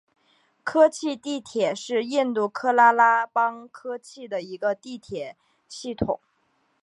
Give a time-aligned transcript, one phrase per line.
[0.63, 5.37] 科契地铁是印度喀拉拉邦科契的一个地铁
[5.69, 6.19] 系统。